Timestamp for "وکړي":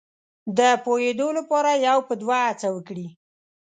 2.75-3.07